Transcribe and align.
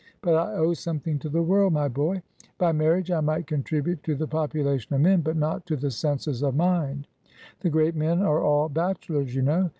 But 0.23 0.33
I 0.33 0.55
owe 0.55 0.73
something 0.73 1.19
to 1.19 1.29
the 1.29 1.43
world, 1.43 1.73
my 1.73 1.87
boy! 1.87 2.23
By 2.57 2.71
marriage, 2.71 3.11
I 3.11 3.19
might 3.19 3.45
contribute 3.45 4.01
to 4.01 4.15
the 4.15 4.25
population 4.27 4.95
of 4.95 5.01
men, 5.01 5.21
but 5.21 5.37
not 5.37 5.67
to 5.67 5.75
the 5.75 5.91
census 5.91 6.41
of 6.41 6.55
mind. 6.55 7.05
The 7.59 7.69
great 7.69 7.95
men 7.95 8.23
are 8.23 8.41
all 8.41 8.67
bachelors, 8.67 9.35
you 9.35 9.43
know. 9.43 9.69